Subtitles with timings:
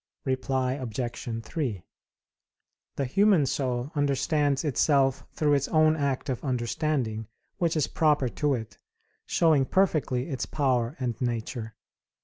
[0.25, 1.43] Reply Obj.
[1.43, 1.83] 3:
[2.95, 7.27] The human soul understands itself through its own act of understanding,
[7.59, 8.79] which is proper to it,
[9.27, 11.75] showing perfectly its power and nature.